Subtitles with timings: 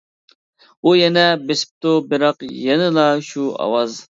[0.87, 4.03] ئۇ يەنە بېسىپتۇ، بىراق يەنىلا شۇ ئاۋاز.